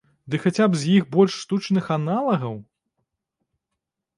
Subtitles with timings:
[0.33, 2.55] Ды хаця б з іх больш штучных аналагаў?